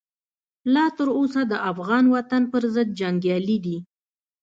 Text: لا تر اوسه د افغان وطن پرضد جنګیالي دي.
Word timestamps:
لا 0.73 0.85
تر 0.97 1.07
اوسه 1.19 1.41
د 1.51 1.53
افغان 1.71 2.03
وطن 2.15 2.41
پرضد 2.51 2.87
جنګیالي 2.99 3.57
دي. 3.65 3.77